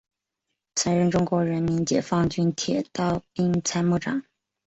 [0.73, 4.23] 曾任中国人民解放军铁道兵参谋长。